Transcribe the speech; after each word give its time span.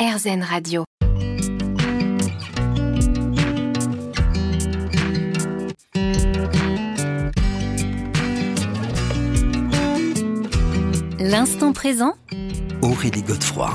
RZN 0.00 0.42
Radio. 0.42 0.84
L'instant 11.18 11.74
présent 11.74 12.14
Aurélie 12.80 13.20
Godefroy. 13.20 13.70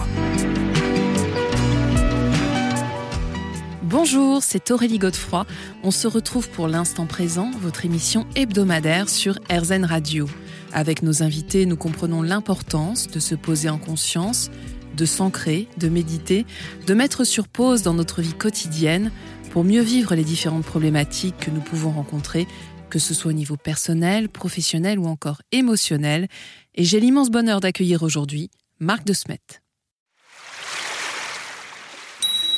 Bonjour, 3.84 4.42
c'est 4.42 4.72
Aurélie 4.72 4.98
Godefroy. 4.98 5.46
On 5.84 5.92
se 5.92 6.08
retrouve 6.08 6.50
pour 6.50 6.68
l'instant 6.68 7.06
présent, 7.06 7.52
votre 7.62 7.86
émission 7.86 8.26
hebdomadaire 8.36 9.10
sur 9.10 9.38
RZN 9.52 9.86
Radio. 9.86 10.28
Avec 10.74 11.04
nos 11.04 11.22
invités, 11.24 11.66
nous 11.66 11.78
comprenons 11.78 12.22
l'importance 12.22 13.08
de 13.08 13.20
se 13.20 13.36
poser 13.36 13.70
en 13.70 13.78
conscience, 13.78 14.50
de 14.96 15.06
s'ancrer, 15.06 15.68
de 15.78 15.90
méditer, 15.90 16.46
de 16.88 16.94
mettre 16.94 17.24
sur 17.24 17.48
pause 17.48 17.82
dans 17.82 17.94
notre 17.94 18.22
vie 18.22 18.34
quotidienne 18.34 19.12
pour 19.52 19.64
mieux 19.64 19.82
vivre 19.82 20.16
les 20.16 20.24
différentes 20.24 20.66
problématiques 20.66 21.38
que 21.38 21.52
nous 21.52 21.62
pouvons 21.62 21.92
rencontrer, 21.92 22.48
que 22.90 23.00
ce 23.00 23.14
soit 23.14 23.32
au 23.32 23.34
niveau 23.34 23.58
personnel, 23.58 24.30
professionnel 24.30 25.00
ou 25.00 25.06
encore 25.06 25.42
émotionnel. 25.52 26.28
Et 26.76 26.84
j'ai 26.84 27.00
l'immense 27.00 27.30
bonheur 27.30 27.60
d'accueillir 27.60 28.04
aujourd'hui 28.04 28.50
Marc 28.80 29.06
de 29.06 29.14
Smet. 29.14 29.40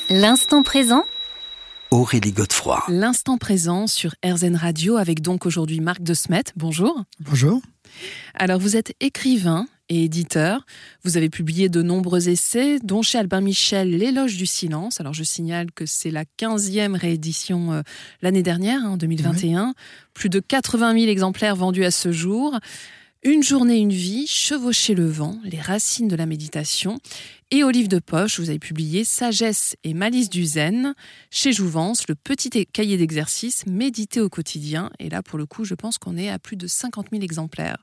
L'instant 0.10 0.64
présent 0.64 1.04
Aurélie 1.92 2.32
Godefroy. 2.32 2.84
L'instant 2.90 3.38
présent 3.38 3.88
sur 3.88 4.16
RZN 4.26 4.56
Radio 4.56 4.98
avec 4.98 5.22
donc 5.22 5.46
aujourd'hui 5.46 5.80
Marc 5.80 6.02
de 6.02 6.14
Smet. 6.14 6.44
Bonjour. 6.56 7.04
Bonjour. 7.20 7.62
Alors 8.34 8.60
vous 8.60 8.76
êtes 8.76 8.94
écrivain 9.00 9.68
et 9.90 10.04
éditeur. 10.04 10.66
Vous 11.04 11.18
avez 11.18 11.30
publié 11.30 11.70
de 11.70 11.82
nombreux 11.82 12.30
essais, 12.30 12.80
dont 12.80 13.02
chez 13.02 13.18
Albin 13.18 13.42
Michel 13.42 13.90
L'éloge 13.90 14.38
du 14.38 14.46
silence. 14.46 15.00
Alors 15.00 15.14
je 15.14 15.24
signale 15.24 15.72
que 15.72 15.86
c'est 15.86 16.12
la 16.12 16.24
15e 16.40 16.96
réédition 16.96 17.74
euh, 17.74 17.82
l'année 18.22 18.44
dernière, 18.44 18.82
en 18.84 18.98
2021. 18.98 19.74
Plus 20.14 20.30
de 20.30 20.40
80 20.40 20.94
000 21.00 21.06
exemplaires 21.08 21.56
vendus 21.56 21.86
à 21.86 21.92
ce 21.92 22.12
jour. 22.12 22.58
Une 23.24 23.44
journée, 23.44 23.78
une 23.78 23.92
vie, 23.92 24.28
chevaucher 24.28 24.94
le 24.94 25.08
vent, 25.08 25.38
les 25.44 25.60
racines 25.60 26.08
de 26.08 26.16
la 26.16 26.26
méditation. 26.26 27.00
Et 27.50 27.64
au 27.64 27.72
livre 27.72 27.90
de 27.90 28.00
poche, 28.00 28.40
vous 28.40 28.50
avez 28.50 28.60
publié 28.60 29.04
Sagesse 29.04 29.76
et 29.84 29.94
malice 29.94 30.30
du 30.30 30.46
zen. 30.46 30.94
Chez 31.32 31.52
Jouvence, 31.52 32.08
le 32.08 32.16
petit 32.16 32.50
cahier 32.68 32.96
d'exercice 32.96 33.66
méditer 33.66 34.22
au 34.22 34.30
quotidien. 34.30 34.92
Et 35.00 35.10
là, 35.10 35.24
pour 35.24 35.38
le 35.38 35.46
coup, 35.46 35.66
je 35.66 35.74
pense 35.74 35.98
qu'on 35.98 36.16
est 36.16 36.30
à 36.30 36.40
plus 36.40 36.58
de 36.58 36.68
50 36.68 37.08
000 37.12 37.24
exemplaires. 37.24 37.78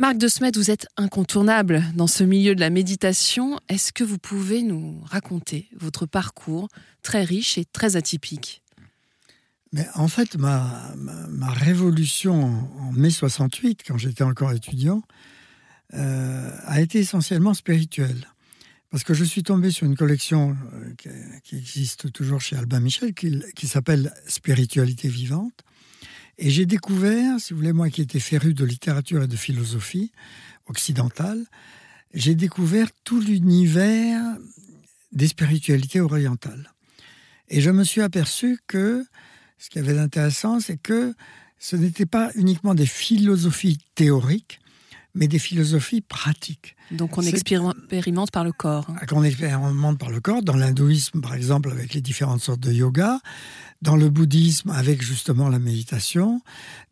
Marc 0.00 0.16
de 0.16 0.28
Smet, 0.28 0.52
vous 0.54 0.70
êtes 0.70 0.86
incontournable 0.96 1.82
dans 1.96 2.06
ce 2.06 2.22
milieu 2.22 2.54
de 2.54 2.60
la 2.60 2.70
méditation. 2.70 3.58
Est-ce 3.68 3.92
que 3.92 4.04
vous 4.04 4.18
pouvez 4.18 4.62
nous 4.62 5.00
raconter 5.04 5.68
votre 5.76 6.06
parcours 6.06 6.68
très 7.02 7.24
riche 7.24 7.58
et 7.58 7.64
très 7.64 7.96
atypique? 7.96 8.62
Mais 9.72 9.88
en 9.96 10.06
fait, 10.06 10.36
ma, 10.36 10.94
ma, 10.96 11.50
révolution 11.50 12.64
en, 12.78 12.92
mai 12.92 13.10
68, 13.10 13.82
quand 13.84 13.98
j'étais 13.98 14.22
encore 14.22 14.52
étudiant, 14.52 15.02
euh, 15.94 16.50
a 16.62 16.80
été 16.80 17.00
essentiellement 17.00 17.52
spirituelle. 17.52 18.28
Parce 18.90 19.02
que 19.02 19.14
je 19.14 19.24
suis 19.24 19.42
tombé 19.42 19.72
sur 19.72 19.84
une 19.84 19.96
collection 19.96 20.56
euh, 20.74 21.40
qui, 21.42 21.56
existe 21.56 22.12
toujours 22.12 22.40
chez 22.40 22.54
Albin 22.54 22.78
Michel, 22.78 23.14
qui, 23.14 23.42
qui 23.56 23.66
s'appelle 23.66 24.14
Spiritualité 24.28 25.08
vivante. 25.08 25.64
Et 26.38 26.50
j'ai 26.50 26.66
découvert, 26.66 27.40
si 27.40 27.52
vous 27.52 27.58
voulez, 27.58 27.72
moi 27.72 27.90
qui 27.90 28.00
étais 28.00 28.20
féru 28.20 28.54
de 28.54 28.64
littérature 28.64 29.22
et 29.24 29.28
de 29.28 29.36
philosophie 29.36 30.12
occidentale, 30.66 31.44
j'ai 32.14 32.34
découvert 32.34 32.88
tout 33.04 33.20
l'univers 33.20 34.22
des 35.12 35.26
spiritualités 35.26 36.00
orientales. 36.00 36.72
Et 37.48 37.60
je 37.60 37.70
me 37.70 37.82
suis 37.82 38.02
aperçu 38.02 38.58
que 38.66 39.04
ce 39.58 39.68
qui 39.68 39.78
avait 39.80 39.94
d'intéressant, 39.94 40.60
c'est 40.60 40.76
que 40.76 41.14
ce 41.58 41.74
n'était 41.74 42.06
pas 42.06 42.30
uniquement 42.36 42.74
des 42.74 42.86
philosophies 42.86 43.78
théoriques, 43.96 44.60
mais 45.18 45.26
des 45.26 45.40
philosophies 45.40 46.00
pratiques. 46.00 46.76
Donc 46.92 47.18
on 47.18 47.22
expérimente 47.22 48.30
par 48.30 48.44
le 48.44 48.52
corps. 48.52 48.86
On 49.12 49.24
expérimente 49.24 49.98
par 49.98 50.10
le 50.10 50.20
corps, 50.20 50.42
dans 50.42 50.56
l'hindouisme 50.56 51.20
par 51.20 51.34
exemple 51.34 51.70
avec 51.70 51.92
les 51.92 52.00
différentes 52.00 52.40
sortes 52.40 52.60
de 52.60 52.72
yoga, 52.72 53.18
dans 53.82 53.96
le 53.96 54.08
bouddhisme 54.10 54.70
avec 54.70 55.02
justement 55.02 55.48
la 55.48 55.58
méditation, 55.58 56.40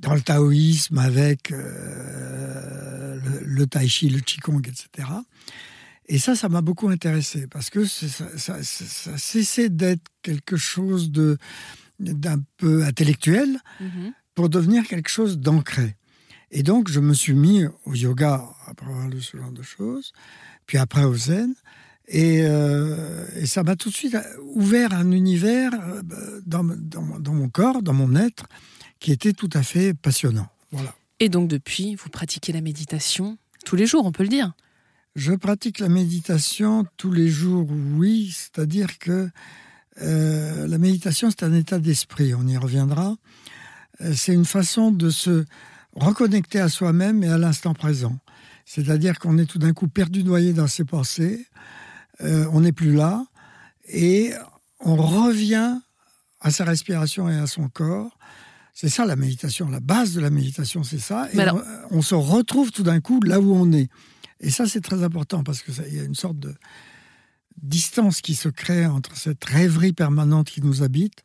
dans 0.01 0.15
le 0.15 0.21
taoïsme 0.21 0.99
avec 0.99 1.53
euh, 1.53 3.21
le, 3.25 3.41
le, 3.45 3.67
tai 3.67 3.87
chi, 3.87 4.09
le 4.09 4.21
qigong, 4.21 4.61
etc. 4.61 5.09
Et 6.09 6.19
ça, 6.19 6.35
ça 6.35 6.49
m'a 6.49 6.63
beaucoup 6.63 6.89
intéressé 6.89 7.47
parce 7.47 7.71
que 7.71 7.85
ça, 7.85 8.27
ça, 8.37 8.63
ça 8.63 9.19
cessait 9.19 9.69
d'être 9.69 10.07
quelque 10.23 10.57
chose 10.57 11.11
de 11.11 11.39
d'un 11.99 12.43
peu 12.59 12.85
intellectuel 12.85 13.59
mhm. 13.81 14.13
pour 14.35 14.51
devenir 14.51 14.87
quelque 14.87 15.09
chose 15.09 15.39
d'ancré. 15.39 15.97
Et 16.51 16.63
donc, 16.63 16.89
je 16.89 17.01
me 17.01 17.15
suis 17.15 17.35
mis 17.35 17.65
au 17.85 17.95
yoga 17.95 18.49
après 18.67 18.87
avoir 18.87 19.09
lu 19.09 19.21
ce 19.21 19.37
genre 19.37 19.53
de 19.53 19.63
choses, 19.63 20.13
puis 20.67 20.79
après 20.79 21.05
au 21.05 21.17
zen. 21.17 21.55
Et, 22.09 22.43
euh, 22.43 23.27
et 23.35 23.47
ça 23.47 23.65
m'a 23.65 23.75
tout 23.75 23.91
de 23.91 23.95
suite 23.95 24.17
ouvert 24.55 24.93
un 24.93 25.11
univers 25.11 25.73
euh, 25.75 26.41
dans, 26.47 26.63
dans, 26.63 27.19
dans, 27.19 27.35
mon 27.35 27.49
corps, 27.49 27.83
dans 27.83 27.93
mon 27.93 28.15
être, 28.15 28.47
qui 29.01 29.11
était 29.11 29.33
tout 29.33 29.51
à 29.55 29.63
fait 29.63 29.93
passionnant. 29.93 30.47
Voilà. 30.71 30.95
Et 31.19 31.29
donc, 31.29 31.49
depuis, 31.49 31.97
vous 31.97 32.09
pratiquez 32.09 32.53
la 32.53 32.61
méditation 32.61 33.39
tous 33.65 33.75
les 33.75 33.87
jours, 33.87 34.07
on 34.07 34.13
peut 34.13 34.23
le 34.23 34.29
dire? 34.29 34.53
Je 35.17 35.33
pratique 35.33 35.81
la 35.81 35.89
méditation 35.89 36.87
tous 36.97 37.11
les 37.11 37.29
jours, 37.29 37.67
oui. 37.97 38.33
C'est-à-dire 38.33 38.99
que 38.99 39.29
euh, 40.03 40.67
la 40.69 40.79
méditation, 40.79 41.31
c'est 41.31 41.43
un 41.43 41.55
état 41.55 41.81
d'esprit, 41.81 42.35
on 42.35 42.47
y 42.47 42.57
reviendra. 42.57 43.17
C'est 44.15 44.35
une 44.35 44.45
façon 44.45 44.93
de 44.93 45.09
se 45.09 45.47
reconnecter 45.97 46.61
à 46.61 46.69
soi-même 46.69 47.23
et 47.23 47.29
à 47.29 47.39
l'instant 47.39 47.75
présent. 47.75 48.19
C'est-à-dire 48.65 49.19
qu'on 49.19 49.39
est 49.39 49.47
tout 49.47 49.59
d'un 49.59 49.73
coup 49.73 49.89
perdu 49.89 50.25
noyé 50.25 50.53
dans 50.53 50.67
ses 50.67 50.85
pensées, 50.85 51.47
euh, 52.23 52.47
on 52.53 52.61
n'est 52.61 52.73
plus 52.73 52.93
là, 52.93 53.25
et 53.89 54.33
on 54.81 54.97
revient 54.97 55.79
à 56.41 56.51
sa 56.51 56.65
respiration 56.65 57.29
et 57.29 57.37
à 57.37 57.47
son 57.47 57.69
corps. 57.69 58.19
C'est 58.75 58.89
ça 58.89 59.07
la 59.07 59.17
méditation, 59.17 59.69
la 59.69 59.81
base 59.81 60.13
de 60.15 60.21
la 60.21 60.31
méditation, 60.31 60.83
c'est 60.83 60.99
ça. 60.99 61.29
Et 61.33 61.39
on, 61.39 61.63
on, 61.99 62.03
se 62.03 62.15
retrouve 62.15 62.73
tout 62.73 62.83
d'un 62.83 63.01
coup 63.01 63.21
là 63.23 63.41
où 63.41 63.55
on 63.55 63.73
est. 63.73 63.89
Et 64.41 64.51
ça, 64.51 64.67
c'est 64.67 64.83
très 64.83 65.03
important 65.03 65.43
parce 65.43 65.63
qu'il 65.63 65.95
y 65.95 66.01
a 66.01 66.05
une 66.05 66.15
sorte 66.15 66.39
de, 66.39 66.55
distance 67.63 68.21
qui 68.21 68.35
se 68.35 68.49
crée 68.49 68.87
entre 68.87 69.17
cette 69.17 69.45
rêverie 69.45 69.93
permanente 69.93 70.49
qui 70.49 70.63
nous 70.63 70.83
habite 70.83 71.23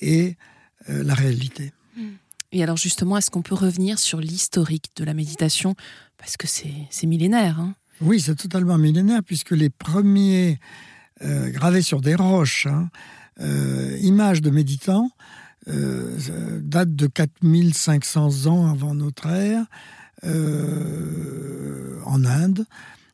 et 0.00 0.36
euh, 0.88 1.02
la 1.04 1.14
réalité. 1.14 1.72
Hmm. 1.96 2.14
Et 2.52 2.62
alors 2.62 2.76
justement, 2.76 3.16
est-ce 3.16 3.30
qu'on 3.30 3.42
peut 3.42 3.54
revenir 3.54 3.98
sur 3.98 4.20
l'historique 4.20 4.90
de 4.96 5.04
la 5.04 5.14
méditation? 5.14 5.74
Parce 6.18 6.36
que 6.36 6.46
c'est 6.46 7.06
millénaire. 7.06 7.60
Hein 7.60 7.74
oui, 8.00 8.20
c'est 8.20 8.34
totalement 8.34 8.78
millénaire, 8.78 9.22
puisque 9.24 9.52
les 9.52 9.70
premiers 9.70 10.58
euh, 11.22 11.50
gravés 11.50 11.82
sur 11.82 12.00
des 12.00 12.14
roches, 12.14 12.66
hein, 12.66 12.90
euh, 13.40 13.96
images 14.00 14.40
de 14.40 14.50
méditants, 14.50 15.10
datent 15.66 16.96
de 16.96 17.06
4500 17.06 18.46
ans 18.46 18.70
avant 18.70 18.94
notre 18.94 19.26
ère, 19.26 19.66
en 20.24 22.24
Inde, 22.24 22.66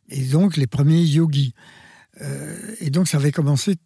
et 0.08 0.22
donc 0.22 0.56
les 0.56 0.66
premiers 0.66 1.02
yogis. 1.02 1.54
Euh, 2.20 2.74
et 2.80 2.90
donc 2.90 3.08
ça 3.08 3.18
avait 3.18 3.32
commencé 3.32 3.76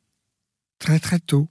très 0.78 0.98
très 0.98 1.18
tôt. 1.18 1.48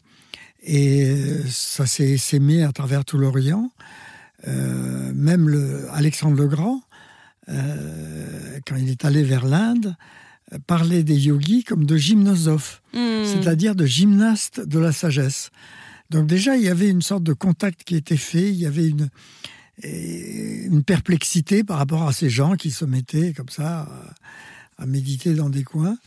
Et 0.64 1.06
euh, 1.06 1.44
ça 1.48 1.86
s'est 1.86 2.18
sémé 2.18 2.64
à 2.64 2.72
travers 2.72 3.06
tout 3.06 3.18
l'Orient. 3.18 3.72
Euh, 4.48 5.12
même 5.14 5.50
le, 5.50 5.88
Alexandre 5.92 6.38
le 6.38 6.48
Grand, 6.48 6.82
quand 7.48 8.76
il 8.76 8.90
est 8.90 9.06
allé 9.06 9.24
vers 9.24 9.44
l'Inde, 9.44 9.96
parlait 10.68 11.02
des 11.02 11.18
yogis 11.18 11.64
comme 11.64 11.84
de 11.84 11.98
gymnosophes, 11.98 12.84
hmm. 12.94 13.26
c'est-à-dire 13.26 13.74
de 13.74 13.88
gymnastes 13.88 14.60
de 14.60 14.78
la 14.78 14.92
sagesse. 14.92 15.50
Donc 16.12 16.28
déjà, 16.28 16.58
il 16.58 16.64
y 16.64 16.70
avait 16.70 16.90
une 16.90 17.02
sorte 17.02 17.24
de 17.24 17.34
contact 17.34 17.84
qui 17.84 17.96
était 17.96 18.18
fait, 18.18 18.50
il 18.50 18.56
y 18.56 18.68
avait 18.68 18.88
une, 18.88 19.10
une 19.84 20.84
perplexité 20.84 21.64
par 21.64 21.80
rapport 21.80 22.08
à 22.08 22.14
ces 22.14 22.30
gens 22.30 22.56
qui 22.56 22.70
se 22.70 22.86
mettaient 22.86 23.34
comme 23.34 23.50
ça 23.50 23.90
à 24.78 24.86
méditer 24.86 25.34
dans 25.34 25.50
des 25.50 25.64
coins 25.64 25.98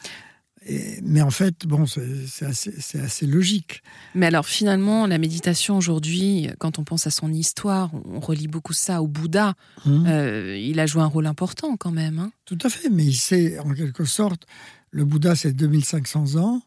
mais 1.02 1.22
en 1.22 1.30
fait, 1.30 1.66
bon, 1.66 1.86
c'est 1.86 2.46
assez, 2.46 3.00
assez, 3.00 3.26
logique. 3.26 3.82
Mais 4.14 4.26
alors 4.26 4.46
finalement, 4.46 5.06
la 5.06 5.18
méditation 5.18 5.76
aujourd'hui, 5.76 6.48
quand 6.58 6.78
on 6.78 6.84
pense 6.84 7.06
à 7.06 7.10
son 7.10 7.32
histoire, 7.32 7.90
on 8.04 8.20
relie 8.20 8.48
beaucoup 8.48 8.72
ça 8.72 9.02
au 9.02 9.08
Bouddha. 9.08 9.54
Hum. 9.86 10.06
Euh, 10.06 10.56
il 10.56 10.78
a 10.80 10.86
joué 10.86 11.02
un 11.02 11.06
rôle 11.06 11.26
important 11.26 11.76
quand 11.76 11.90
même. 11.90 12.18
Hein. 12.18 12.32
Tout 12.44 12.58
à 12.62 12.68
fait, 12.68 12.90
mais 12.90 13.04
il 13.04 13.16
sait, 13.16 13.58
en 13.58 13.74
quelque 13.74 14.04
sorte, 14.04 14.46
le 14.90 15.04
Bouddha, 15.04 15.34
c'est 15.34 15.52
2500 15.52 16.36
ans. 16.36 16.62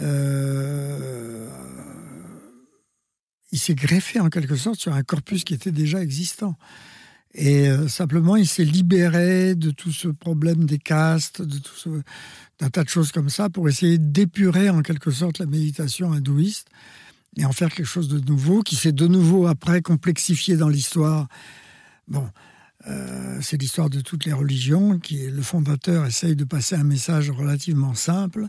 Euh, 0.00 1.48
il 3.50 3.58
s'est 3.58 3.74
greffé 3.74 4.20
en 4.20 4.30
quelque 4.30 4.56
sorte 4.56 4.80
sur 4.80 4.92
un 4.94 5.02
corpus 5.02 5.44
qui 5.44 5.54
était 5.54 5.72
déjà 5.72 6.02
existant. 6.02 6.56
Et 7.34 7.68
euh, 7.68 7.88
simplement, 7.88 8.36
il 8.36 8.46
s'est 8.46 8.64
libéré 8.64 9.54
de 9.54 9.70
tout 9.70 9.92
ce 9.92 10.08
problème 10.08 10.64
des 10.64 10.78
castes, 10.78 11.40
de 11.40 11.58
tout 11.58 11.74
ce, 11.74 11.88
d'un 12.58 12.68
tas 12.68 12.84
de 12.84 12.88
choses 12.88 13.10
comme 13.10 13.30
ça, 13.30 13.48
pour 13.48 13.68
essayer 13.68 13.98
d'épurer 13.98 14.68
en 14.68 14.82
quelque 14.82 15.10
sorte 15.10 15.38
la 15.38 15.46
méditation 15.46 16.12
hindouiste 16.12 16.68
et 17.36 17.46
en 17.46 17.52
faire 17.52 17.72
quelque 17.72 17.86
chose 17.86 18.08
de 18.08 18.20
nouveau, 18.20 18.62
qui 18.62 18.76
s'est 18.76 18.92
de 18.92 19.06
nouveau 19.06 19.46
après 19.46 19.80
complexifié 19.80 20.56
dans 20.56 20.68
l'histoire. 20.68 21.28
Bon, 22.06 22.28
euh, 22.88 23.38
c'est 23.40 23.56
l'histoire 23.56 23.88
de 23.88 24.00
toutes 24.00 24.26
les 24.26 24.32
religions, 24.34 24.98
qui 24.98 25.30
le 25.30 25.42
fondateur 25.42 26.04
essaye 26.04 26.36
de 26.36 26.44
passer 26.44 26.74
un 26.74 26.84
message 26.84 27.30
relativement 27.30 27.94
simple. 27.94 28.48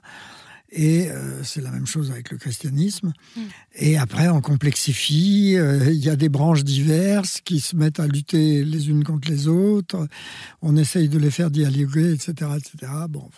Et 0.76 1.10
euh, 1.10 1.44
c'est 1.44 1.62
la 1.62 1.70
même 1.70 1.86
chose 1.86 2.12
avec 2.12 2.32
le 2.32 2.38
christianisme. 2.38 3.14
Mm. 3.36 3.42
Et 3.76 3.98
après, 3.98 4.30
on 4.30 4.42
complexifie. 4.42 5.56
Euh, 5.56 5.92
il 5.92 6.04
y 6.04 6.10
a 6.10 6.16
des 6.16 6.30
branches 6.30 6.64
diverses 6.64 7.42
qui 7.42 7.60
se 7.60 7.76
mettent 7.76 8.00
à 8.00 8.08
lutter 8.08 8.66
les 8.66 8.90
unes 8.90 9.04
contre 9.04 9.30
les 9.30 9.48
autres. 9.48 10.08
On 10.64 10.76
essaye 10.76 11.10
de 11.10 11.20
les 11.20 11.30
faire 11.30 11.52
dialoguer, 11.52 12.14
etc., 12.14 12.52
etc. 12.58 12.92
Bon, 13.08 13.30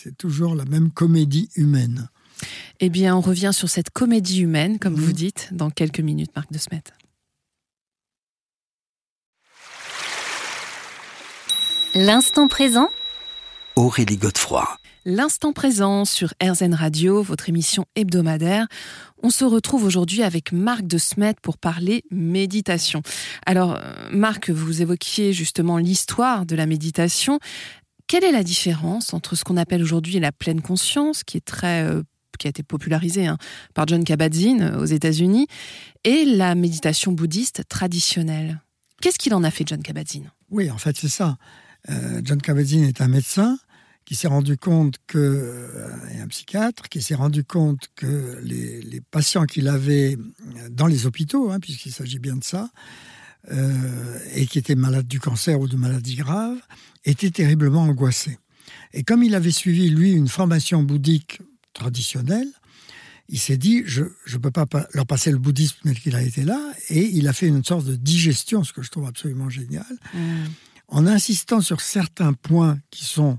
c'est 0.00 0.16
toujours 0.16 0.54
la 0.54 0.64
même 0.64 0.90
comédie 0.90 1.50
humaine. 1.56 2.08
Eh 2.80 2.88
bien, 2.88 3.14
on 3.14 3.20
revient 3.20 3.52
sur 3.52 3.68
cette 3.68 3.90
comédie 3.90 4.40
humaine, 4.40 4.78
comme 4.78 4.94
vous 4.94 5.10
mm. 5.10 5.14
dites, 5.14 5.48
dans 5.52 5.70
quelques 5.70 6.00
minutes, 6.00 6.30
Marc 6.34 6.50
de 6.50 6.58
Smet. 6.58 6.82
L'instant 11.94 12.48
présent 12.48 12.88
Aurélie 13.76 14.16
Godefroy. 14.16 14.66
L'instant 15.06 15.52
présent 15.52 16.06
sur 16.06 16.32
RZN 16.42 16.72
Radio, 16.72 17.22
votre 17.22 17.50
émission 17.50 17.84
hebdomadaire. 17.94 18.66
On 19.22 19.28
se 19.28 19.44
retrouve 19.44 19.84
aujourd'hui 19.84 20.22
avec 20.22 20.50
Marc 20.50 20.86
de 20.86 20.96
Smet 20.96 21.34
pour 21.42 21.58
parler 21.58 22.04
méditation. 22.10 23.02
Alors, 23.44 23.74
euh, 23.74 23.92
Marc, 24.12 24.48
vous 24.48 24.80
évoquiez 24.80 25.34
justement 25.34 25.76
l'histoire 25.76 26.46
de 26.46 26.56
la 26.56 26.64
méditation. 26.64 27.38
Quelle 28.06 28.24
est 28.24 28.32
la 28.32 28.42
différence 28.42 29.12
entre 29.12 29.36
ce 29.36 29.44
qu'on 29.44 29.58
appelle 29.58 29.82
aujourd'hui 29.82 30.18
la 30.20 30.32
pleine 30.32 30.62
conscience, 30.62 31.22
qui 31.22 31.36
est 31.36 31.44
très 31.44 31.82
euh, 31.82 32.02
qui 32.38 32.46
a 32.46 32.50
été 32.50 32.62
popularisée 32.62 33.26
hein, 33.26 33.36
par 33.74 33.86
John 33.86 34.04
Kabat-Zinn 34.04 34.62
euh, 34.62 34.80
aux 34.80 34.86
États-Unis, 34.86 35.48
et 36.04 36.24
la 36.24 36.54
méditation 36.54 37.12
bouddhiste 37.12 37.68
traditionnelle? 37.68 38.62
Qu'est-ce 39.02 39.18
qu'il 39.18 39.34
en 39.34 39.44
a 39.44 39.50
fait, 39.50 39.68
John 39.68 39.82
Kabat-Zinn? 39.82 40.30
Oui, 40.48 40.70
en 40.70 40.78
fait, 40.78 40.96
c'est 40.96 41.08
ça. 41.08 41.36
John 42.22 42.40
Kabat-Zinn 42.40 42.84
est 42.84 43.02
un 43.02 43.08
médecin 43.08 43.58
qui 44.04 44.14
s'est 44.16 44.28
rendu 44.28 44.56
compte 44.56 44.96
que, 45.06 45.18
euh, 45.18 45.88
et 46.14 46.20
un 46.20 46.28
psychiatre, 46.28 46.88
qui 46.88 47.00
s'est 47.02 47.14
rendu 47.14 47.44
compte 47.44 47.88
que 47.96 48.38
les, 48.42 49.00
patients 49.10 49.44
qu'il 49.44 49.68
avait 49.68 50.18
dans 50.70 50.86
les 50.86 51.06
hôpitaux, 51.06 51.50
hein, 51.50 51.60
puisqu'il 51.60 51.92
s'agit 51.92 52.18
bien 52.18 52.36
de 52.36 52.44
ça, 52.44 52.70
euh, 53.50 54.18
et 54.34 54.46
qui 54.46 54.58
étaient 54.58 54.74
malades 54.74 55.06
du 55.06 55.20
cancer 55.20 55.58
ou 55.60 55.68
de 55.68 55.76
maladies 55.76 56.16
graves, 56.16 56.58
étaient 57.04 57.30
terriblement 57.30 57.82
angoissés. 57.82 58.38
Et 58.92 59.04
comme 59.04 59.22
il 59.22 59.34
avait 59.34 59.50
suivi, 59.50 59.88
lui, 59.90 60.12
une 60.12 60.28
formation 60.28 60.82
bouddhique 60.82 61.40
traditionnelle, 61.72 62.48
il 63.28 63.38
s'est 63.38 63.56
dit, 63.56 63.82
je 63.86 64.02
ne 64.02 64.38
peux 64.38 64.50
pas 64.50 64.66
leur 64.92 65.06
passer 65.06 65.30
le 65.30 65.38
bouddhisme 65.38 65.78
tel 65.82 65.98
qu'il 65.98 66.14
a 66.14 66.22
été 66.22 66.44
là, 66.44 66.60
et 66.90 67.04
il 67.04 67.26
a 67.26 67.32
fait 67.32 67.46
une 67.46 67.64
sorte 67.64 67.86
de 67.86 67.96
digestion, 67.96 68.64
ce 68.64 68.72
que 68.72 68.82
je 68.82 68.90
trouve 68.90 69.06
absolument 69.06 69.48
génial. 69.48 69.86
Mmh 70.12 70.44
en 70.88 71.06
insistant 71.06 71.60
sur 71.60 71.80
certains 71.80 72.32
points 72.32 72.78
qui 72.90 73.04
sont 73.04 73.38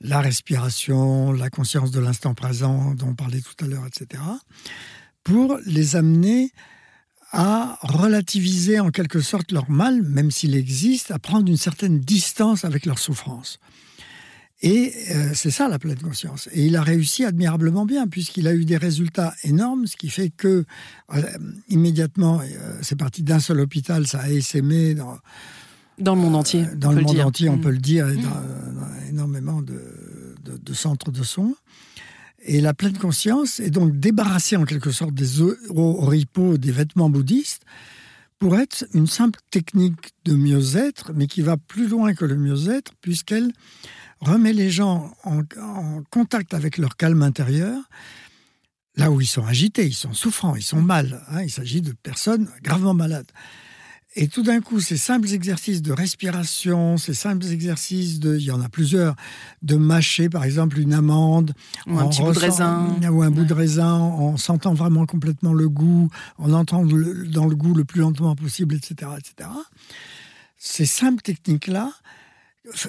la 0.00 0.20
respiration, 0.20 1.32
la 1.32 1.50
conscience 1.50 1.90
de 1.90 2.00
l'instant 2.00 2.34
présent 2.34 2.94
dont 2.94 3.08
on 3.08 3.14
parlait 3.14 3.40
tout 3.40 3.64
à 3.64 3.68
l'heure, 3.68 3.86
etc., 3.86 4.22
pour 5.24 5.58
les 5.66 5.96
amener 5.96 6.52
à 7.32 7.78
relativiser 7.82 8.80
en 8.80 8.90
quelque 8.90 9.20
sorte 9.20 9.52
leur 9.52 9.70
mal, 9.70 10.02
même 10.02 10.30
s'il 10.30 10.56
existe, 10.56 11.10
à 11.10 11.18
prendre 11.18 11.48
une 11.48 11.56
certaine 11.56 12.00
distance 12.00 12.64
avec 12.64 12.86
leur 12.86 12.98
souffrance. 12.98 13.58
Et 14.62 14.92
euh, 15.10 15.30
c'est 15.34 15.50
ça 15.50 15.68
la 15.68 15.78
pleine 15.78 15.98
conscience. 15.98 16.48
Et 16.52 16.66
il 16.66 16.76
a 16.76 16.82
réussi 16.82 17.24
admirablement 17.24 17.86
bien, 17.86 18.08
puisqu'il 18.08 18.46
a 18.46 18.54
eu 18.54 18.64
des 18.64 18.76
résultats 18.76 19.34
énormes, 19.44 19.86
ce 19.86 19.96
qui 19.96 20.10
fait 20.10 20.30
que 20.30 20.64
euh, 21.14 21.22
immédiatement, 21.68 22.40
euh, 22.40 22.78
c'est 22.82 22.98
parti 22.98 23.22
d'un 23.22 23.40
seul 23.40 23.60
hôpital, 23.60 24.06
ça 24.06 24.20
a 24.20 24.28
essaimé 24.28 24.94
dans, 24.94 25.16
dans 26.00 26.14
le 26.14 26.20
monde 26.20 26.36
entier. 26.36 26.64
Dans 26.76 26.92
le 26.92 27.02
monde 27.02 27.20
entier, 27.20 27.48
on 27.48 27.56
mm. 27.56 27.60
peut 27.60 27.70
le 27.70 27.78
dire, 27.78 28.08
et 28.08 28.16
mm. 28.16 28.22
dans, 28.22 29.08
énormément 29.08 29.62
de, 29.62 30.72
centres 30.72 31.10
de 31.10 31.22
soins. 31.22 31.54
Et 32.44 32.60
la 32.60 32.74
pleine 32.74 32.96
conscience 32.96 33.60
est 33.60 33.70
donc 33.70 33.98
débarrassée 33.98 34.56
en 34.56 34.64
quelque 34.64 34.92
sorte 34.92 35.14
des 35.14 35.40
oripeaux, 35.68 36.56
des 36.58 36.70
vêtements 36.70 37.10
bouddhistes, 37.10 37.64
pour 38.38 38.56
être 38.56 38.86
une 38.94 39.06
simple 39.06 39.40
technique 39.50 40.12
de 40.24 40.34
mieux-être, 40.34 41.12
mais 41.14 41.26
qui 41.26 41.42
va 41.42 41.56
plus 41.56 41.88
loin 41.88 42.14
que 42.14 42.24
le 42.24 42.36
mieux-être, 42.36 42.92
puisqu'elle 43.02 43.52
remet 44.20 44.52
les 44.52 44.70
gens 44.70 45.12
en, 45.24 45.42
contact 46.10 46.54
avec 46.54 46.78
leur 46.78 46.96
calme 46.96 47.22
intérieur, 47.22 47.76
là 48.96 49.10
où 49.10 49.20
ils 49.20 49.26
sont 49.26 49.44
agités, 49.44 49.86
ils 49.86 49.94
sont 49.94 50.14
souffrants, 50.14 50.56
ils 50.56 50.62
sont 50.62 50.80
mal. 50.80 51.22
Hein. 51.28 51.42
il 51.42 51.50
s'agit 51.50 51.82
de 51.82 51.92
personnes 51.92 52.48
gravement 52.62 52.94
malades. 52.94 53.30
Et 54.16 54.26
tout 54.26 54.42
d'un 54.42 54.60
coup, 54.60 54.80
ces 54.80 54.96
simples 54.96 55.32
exercices 55.32 55.82
de 55.82 55.92
respiration, 55.92 56.96
ces 56.96 57.14
simples 57.14 57.46
exercices 57.46 58.18
de, 58.18 58.36
il 58.36 58.42
y 58.42 58.50
en 58.50 58.60
a 58.60 58.68
plusieurs, 58.68 59.14
de 59.62 59.76
mâcher 59.76 60.28
par 60.28 60.42
exemple 60.44 60.80
une 60.80 60.94
amande, 60.94 61.54
ou 61.86 61.96
un 61.98 62.08
petit 62.08 62.20
bout 62.22 62.32
de 62.32 62.38
raisin, 62.38 62.96
ou 63.08 63.22
un 63.22 63.30
bout 63.30 63.44
de 63.44 63.54
raisin, 63.54 63.94
en 63.94 64.36
sentant 64.36 64.74
vraiment 64.74 65.06
complètement 65.06 65.52
le 65.52 65.68
goût, 65.68 66.10
en 66.38 66.52
entrant 66.52 66.84
dans 66.84 67.46
le 67.46 67.54
goût 67.54 67.74
le 67.74 67.84
plus 67.84 68.00
lentement 68.00 68.34
possible, 68.34 68.74
etc., 68.74 69.12
etc. 69.16 69.48
Ces 70.58 70.86
simples 70.86 71.22
techniques-là 71.22 71.92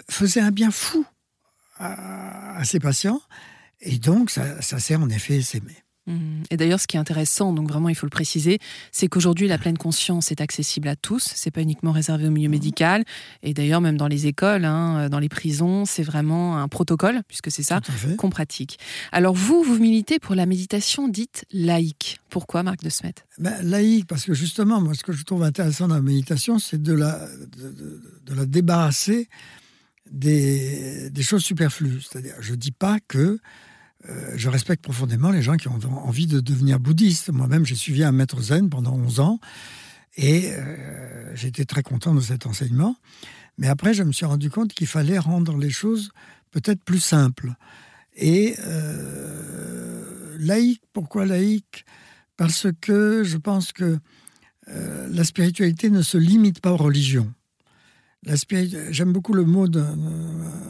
faisaient 0.09 0.41
un 0.41 0.51
bien 0.51 0.71
fou 0.71 1.05
à, 1.77 2.63
ces 2.63 2.79
patients, 2.79 3.21
et 3.79 3.99
donc 3.99 4.31
ça, 4.31 4.61
ça 4.61 4.79
sert 4.79 5.01
en 5.01 5.09
effet 5.09 5.37
à 5.37 5.41
s'aimer. 5.41 5.83
Mmh. 6.11 6.43
Et 6.51 6.57
d'ailleurs, 6.57 6.79
ce 6.79 6.87
qui 6.87 6.97
est 6.97 6.99
intéressant, 6.99 7.53
donc 7.53 7.67
vraiment 7.69 7.89
il 7.89 7.95
faut 7.95 8.05
le 8.05 8.11
préciser, 8.11 8.59
c'est 8.91 9.07
qu'aujourd'hui 9.07 9.47
la 9.47 9.57
pleine 9.57 9.77
conscience 9.77 10.31
est 10.31 10.41
accessible 10.41 10.87
à 10.87 10.95
tous. 10.95 11.31
C'est 11.35 11.51
pas 11.51 11.61
uniquement 11.61 11.91
réservé 11.91 12.27
au 12.27 12.31
milieu 12.31 12.49
mmh. 12.49 12.51
médical. 12.51 13.03
Et 13.43 13.53
d'ailleurs, 13.53 13.81
même 13.81 13.97
dans 13.97 14.07
les 14.07 14.27
écoles, 14.27 14.65
hein, 14.65 15.09
dans 15.09 15.19
les 15.19 15.29
prisons, 15.29 15.85
c'est 15.85 16.03
vraiment 16.03 16.57
un 16.57 16.67
protocole, 16.67 17.21
puisque 17.27 17.51
c'est 17.51 17.63
ça 17.63 17.81
qu'on 18.17 18.29
pratique. 18.29 18.79
Alors 19.11 19.35
vous, 19.35 19.63
vous 19.63 19.77
militez 19.77 20.19
pour 20.19 20.35
la 20.35 20.45
méditation 20.45 21.07
dite 21.07 21.45
laïque. 21.51 22.19
Pourquoi, 22.29 22.63
Marc 22.63 22.81
de 22.83 22.89
Smet 22.89 23.13
ben, 23.37 23.61
Laïque, 23.61 24.07
parce 24.07 24.25
que 24.25 24.33
justement, 24.33 24.81
moi, 24.81 24.93
ce 24.93 25.03
que 25.03 25.11
je 25.11 25.23
trouve 25.23 25.43
intéressant 25.43 25.87
dans 25.87 25.95
la 25.95 26.01
méditation, 26.01 26.59
c'est 26.59 26.81
de 26.81 26.93
la, 26.93 27.27
de, 27.57 28.33
la 28.33 28.45
débarrasser 28.45 29.27
des, 30.09 31.09
des 31.09 31.23
choses 31.23 31.43
superflues. 31.43 32.01
C'est-à-dire, 32.01 32.35
je 32.39 32.55
dis 32.55 32.71
pas 32.71 32.99
que 33.07 33.39
euh, 34.09 34.33
je 34.35 34.49
respecte 34.49 34.83
profondément 34.83 35.29
les 35.31 35.41
gens 35.41 35.57
qui 35.57 35.67
ont 35.67 35.79
envie 36.05 36.27
de 36.27 36.39
devenir 36.39 36.79
bouddhistes. 36.79 37.29
Moi-même, 37.29 37.65
j'ai 37.65 37.75
suivi 37.75 38.03
un 38.03 38.11
maître 38.11 38.41
zen 38.41 38.69
pendant 38.69 38.93
11 38.93 39.19
ans 39.19 39.39
et 40.17 40.51
euh, 40.53 41.35
j'étais 41.35 41.65
très 41.65 41.83
content 41.83 42.15
de 42.15 42.21
cet 42.21 42.45
enseignement. 42.45 42.95
Mais 43.57 43.67
après, 43.67 43.93
je 43.93 44.03
me 44.03 44.11
suis 44.11 44.25
rendu 44.25 44.49
compte 44.49 44.73
qu'il 44.73 44.87
fallait 44.87 45.19
rendre 45.19 45.57
les 45.57 45.69
choses 45.69 46.11
peut-être 46.51 46.83
plus 46.83 46.99
simples. 46.99 47.53
Et 48.15 48.55
euh, 48.65 50.35
laïque, 50.39 50.81
pourquoi 50.93 51.25
laïque? 51.25 51.85
Parce 52.37 52.67
que 52.81 53.23
je 53.23 53.37
pense 53.37 53.71
que 53.71 53.99
la 55.09 55.25
spiritualité 55.25 55.89
ne 55.89 56.01
se 56.01 56.17
limite 56.17 56.61
pas 56.61 56.71
aux 56.71 56.77
religions. 56.77 57.33
J'aime 58.89 59.11
beaucoup 59.11 59.33
le 59.33 59.43
mot 59.43 59.67
de, 59.67 59.83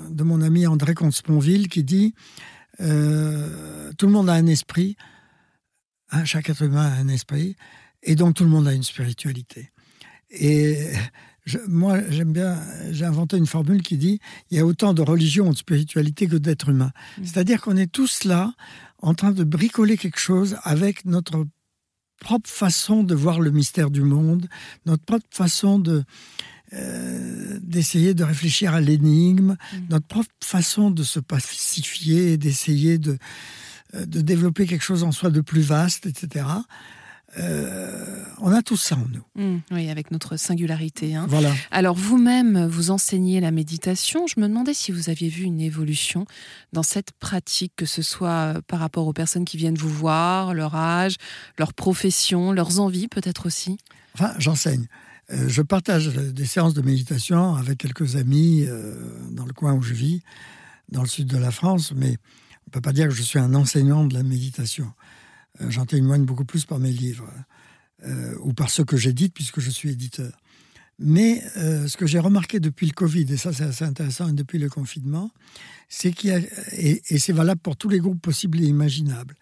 de, 0.09 0.23
mon 0.23 0.41
ami 0.41 0.65
André 0.65 0.95
Comte-Sponville 0.95 1.67
qui 1.67 1.83
dit 1.83 2.15
euh, 2.81 3.91
tout 3.97 4.05
le 4.05 4.11
monde 4.11 4.29
a 4.29 4.33
un 4.33 4.47
esprit, 4.47 4.95
hein, 6.11 6.25
chaque 6.25 6.49
être 6.49 6.63
humain 6.63 6.85
a 6.85 6.95
un 6.95 7.07
esprit, 7.07 7.55
et 8.03 8.15
donc 8.15 8.35
tout 8.35 8.43
le 8.43 8.49
monde 8.49 8.67
a 8.67 8.73
une 8.73 8.83
spiritualité. 8.83 9.71
Et 10.31 10.91
moi, 11.67 11.99
j'aime 12.09 12.33
bien, 12.33 12.57
j'ai 12.91 13.05
inventé 13.05 13.37
une 13.37 13.47
formule 13.47 13.81
qui 13.81 13.97
dit 13.97 14.19
il 14.49 14.57
y 14.57 14.59
a 14.59 14.65
autant 14.65 14.93
de 14.93 15.01
religion 15.01 15.49
ou 15.49 15.53
de 15.53 15.57
spiritualité 15.57 16.27
que 16.27 16.35
d'êtres 16.35 16.69
humains. 16.69 16.91
Mmh. 17.17 17.25
C'est-à-dire 17.25 17.61
qu'on 17.61 17.77
est 17.77 17.91
tous 17.91 18.23
là 18.23 18.53
en 18.99 19.13
train 19.13 19.31
de 19.31 19.43
bricoler 19.43 19.97
quelque 19.97 20.19
chose 20.19 20.57
avec 20.63 21.05
notre 21.05 21.45
propre 22.19 22.49
façon 22.49 23.03
de 23.03 23.15
voir 23.15 23.39
le 23.39 23.49
mystère 23.51 23.89
du 23.89 24.03
monde, 24.03 24.47
notre 24.85 25.03
propre 25.03 25.25
façon 25.31 25.79
de, 25.79 26.03
euh, 26.73 27.59
d'essayer 27.61 28.13
de 28.13 28.23
réfléchir 28.23 28.73
à 28.73 28.79
l'énigme, 28.79 29.57
mm. 29.73 29.77
notre 29.89 30.07
propre 30.07 30.29
façon 30.41 30.89
de 30.89 31.03
se 31.03 31.19
pacifier, 31.19 32.37
d'essayer 32.37 32.97
de, 32.97 33.17
euh, 33.95 34.05
de 34.05 34.21
développer 34.21 34.65
quelque 34.65 34.83
chose 34.83 35.03
en 35.03 35.11
soi 35.11 35.31
de 35.31 35.41
plus 35.41 35.61
vaste, 35.61 36.05
etc. 36.05 36.45
Euh, 37.37 38.23
on 38.39 38.53
a 38.53 38.61
tout 38.61 38.77
ça 38.77 38.95
en 38.95 39.05
nous. 39.11 39.25
Mm, 39.35 39.59
oui, 39.71 39.89
avec 39.89 40.11
notre 40.11 40.37
singularité. 40.37 41.13
Hein. 41.13 41.25
Voilà. 41.27 41.51
Alors 41.71 41.95
vous-même, 41.95 42.65
vous 42.65 42.89
enseignez 42.89 43.41
la 43.41 43.51
méditation. 43.51 44.25
Je 44.27 44.39
me 44.39 44.47
demandais 44.47 44.73
si 44.73 44.93
vous 44.93 45.09
aviez 45.09 45.27
vu 45.27 45.43
une 45.43 45.59
évolution 45.59 46.25
dans 46.71 46.83
cette 46.83 47.11
pratique, 47.11 47.73
que 47.75 47.85
ce 47.85 48.01
soit 48.01 48.61
par 48.67 48.79
rapport 48.79 49.07
aux 49.07 49.13
personnes 49.13 49.45
qui 49.45 49.57
viennent 49.57 49.77
vous 49.77 49.89
voir, 49.89 50.53
leur 50.53 50.75
âge, 50.75 51.15
leur 51.57 51.73
profession, 51.73 52.53
leurs 52.53 52.79
envies 52.79 53.09
peut-être 53.09 53.45
aussi? 53.45 53.77
Enfin, 54.13 54.33
j'enseigne. 54.37 54.87
Euh, 55.31 55.47
je 55.47 55.61
partage 55.61 56.07
des 56.07 56.45
séances 56.45 56.73
de 56.73 56.81
méditation 56.81 57.55
avec 57.55 57.77
quelques 57.77 58.15
amis 58.15 58.65
euh, 58.67 58.95
dans 59.31 59.45
le 59.45 59.53
coin 59.53 59.73
où 59.73 59.81
je 59.81 59.93
vis, 59.93 60.21
dans 60.89 61.01
le 61.01 61.07
sud 61.07 61.27
de 61.27 61.37
la 61.37 61.51
France, 61.51 61.93
mais 61.95 62.17
on 62.17 62.67
ne 62.67 62.71
peut 62.71 62.81
pas 62.81 62.93
dire 62.93 63.07
que 63.07 63.13
je 63.13 63.21
suis 63.21 63.39
un 63.39 63.53
enseignant 63.53 64.05
de 64.05 64.13
la 64.13 64.23
méditation. 64.23 64.91
Euh, 65.61 65.69
j'en 65.69 65.85
témoigne 65.85 66.25
beaucoup 66.25 66.45
plus 66.45 66.65
par 66.65 66.79
mes 66.79 66.91
livres 66.91 67.29
ou 68.41 68.51
par 68.51 68.71
ce 68.71 68.81
que 68.81 68.97
j'édite 68.97 69.31
puisque 69.31 69.59
je 69.59 69.69
suis 69.69 69.89
éditeur. 69.89 70.31
Mais 70.97 71.39
ce 71.53 71.95
que 71.97 72.07
j'ai 72.07 72.17
remarqué 72.17 72.59
depuis 72.59 72.87
le 72.87 72.93
Covid, 72.93 73.31
et 73.31 73.37
ça 73.37 73.53
c'est 73.53 73.65
assez 73.65 73.85
intéressant, 73.85 74.27
et 74.27 74.33
depuis 74.33 74.57
le 74.57 74.69
confinement, 74.69 75.29
c'est 75.87 76.11
qu'il 76.11 76.31
y 76.31 76.33
a, 76.33 76.39
et, 76.71 77.03
et 77.09 77.19
c'est 77.19 77.31
valable 77.31 77.61
pour 77.61 77.77
tous 77.77 77.89
les 77.89 77.99
groupes 77.99 78.19
possibles 78.19 78.59
et 78.59 78.65
imaginables, 78.65 79.35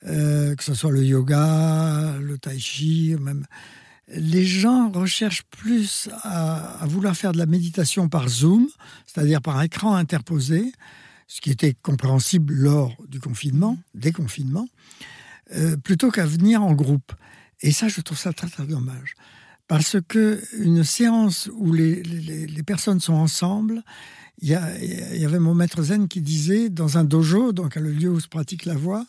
que 0.00 0.56
ce 0.58 0.74
soit 0.74 0.90
le 0.90 1.04
yoga, 1.04 2.16
le 2.20 2.38
tai 2.38 2.58
chi, 2.58 3.14
même 3.20 3.46
les 4.08 4.44
gens 4.44 4.90
recherchent 4.90 5.44
plus 5.44 6.08
à, 6.22 6.84
vouloir 6.86 7.16
faire 7.16 7.32
de 7.32 7.38
la 7.38 7.46
méditation 7.46 8.08
par 8.08 8.28
Zoom, 8.28 8.68
c'est-à-dire 9.06 9.40
par 9.40 9.62
écran 9.62 9.94
interposé, 9.94 10.72
ce 11.28 11.40
qui 11.40 11.50
était 11.50 11.74
compréhensible 11.82 12.52
lors 12.54 12.96
du 13.08 13.20
confinement, 13.20 13.78
des 13.94 14.12
confinements, 14.12 14.68
euh, 15.54 15.76
plutôt 15.76 16.10
qu'à 16.10 16.26
venir 16.26 16.62
en 16.62 16.72
groupe. 16.72 17.12
Et 17.60 17.72
ça, 17.72 17.88
je 17.88 18.00
trouve 18.00 18.18
ça 18.18 18.32
très 18.32 18.48
très 18.48 18.66
dommage. 18.66 19.14
Parce 19.68 19.96
que 20.06 20.42
une 20.58 20.84
séance 20.84 21.48
où 21.54 21.72
les, 21.72 22.02
personnes 22.66 23.00
sont 23.00 23.14
ensemble, 23.14 23.82
il 24.40 24.48
y, 24.48 24.52
y, 24.52 25.24
avait 25.24 25.38
mon 25.38 25.54
maître 25.54 25.82
zen 25.82 26.08
qui 26.08 26.20
disait, 26.20 26.68
dans 26.68 26.98
un 26.98 27.04
dojo, 27.04 27.52
donc 27.52 27.76
le 27.76 27.92
lieu 27.92 28.10
où 28.10 28.20
se 28.20 28.28
pratique 28.28 28.64
la 28.66 28.74
voix, 28.74 29.06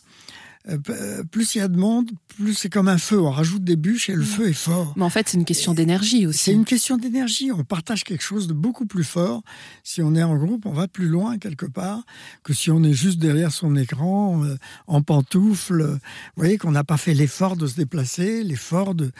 euh, 0.68 0.78
euh, 0.88 1.22
plus 1.24 1.54
il 1.54 1.58
y 1.58 1.60
a 1.60 1.68
de 1.68 1.76
monde, 1.76 2.10
plus 2.28 2.54
c'est 2.54 2.70
comme 2.70 2.88
un 2.88 2.96
feu. 2.96 3.20
On 3.20 3.30
rajoute 3.30 3.64
des 3.64 3.76
bûches 3.76 4.08
et 4.08 4.14
le 4.14 4.22
feu 4.22 4.48
est 4.48 4.54
fort. 4.54 4.94
Mais 4.96 5.04
en 5.04 5.10
fait, 5.10 5.28
c'est 5.28 5.36
une 5.36 5.44
question 5.44 5.74
d'énergie 5.74 6.26
aussi. 6.26 6.38
C'est 6.38 6.52
une 6.52 6.64
question 6.64 6.96
d'énergie. 6.96 7.52
On 7.52 7.64
partage 7.64 8.02
quelque 8.02 8.22
chose 8.22 8.46
de 8.46 8.54
beaucoup 8.54 8.86
plus 8.86 9.04
fort. 9.04 9.42
Si 9.82 10.00
on 10.00 10.14
est 10.14 10.22
en 10.22 10.36
groupe, 10.36 10.64
on 10.64 10.72
va 10.72 10.88
plus 10.88 11.08
loin 11.08 11.36
quelque 11.36 11.66
part 11.66 12.02
que 12.42 12.54
si 12.54 12.70
on 12.70 12.82
est 12.82 12.94
juste 12.94 13.18
derrière 13.18 13.52
son 13.52 13.76
écran, 13.76 14.42
euh, 14.44 14.56
en 14.86 15.02
pantoufles. 15.02 15.84
Vous 15.84 15.98
voyez 16.36 16.56
qu'on 16.56 16.72
n'a 16.72 16.84
pas 16.84 16.96
fait 16.96 17.12
l'effort 17.12 17.56
de 17.56 17.66
se 17.66 17.76
déplacer, 17.76 18.42
l'effort 18.42 18.94
de, 18.94 19.12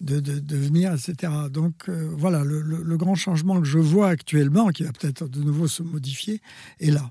de, 0.00 0.20
de, 0.20 0.56
venir, 0.56 0.94
etc. 0.94 1.32
Donc 1.50 1.88
voilà, 1.88 2.42
le, 2.42 2.62
le 2.62 2.96
grand 2.96 3.14
changement 3.14 3.60
que 3.60 3.66
je 3.66 3.78
vois 3.78 4.08
actuellement, 4.08 4.68
qui 4.68 4.82
va 4.82 4.92
peut-être 4.92 5.28
de 5.28 5.42
nouveau 5.42 5.68
se 5.68 5.82
modifier, 5.82 6.40
est 6.80 6.90
là. 6.90 7.10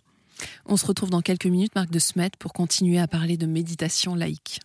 On 0.66 0.78
se 0.78 0.86
retrouve 0.86 1.10
dans 1.10 1.22
quelques 1.22 1.46
minutes, 1.46 1.76
Marc 1.76 1.90
de 1.90 2.00
Smet, 2.00 2.32
pour 2.40 2.54
continuer 2.54 3.00
à 3.00 3.08
parler 3.08 3.38
de 3.38 3.46
méditation 3.46 4.16
laïque. 4.16 4.60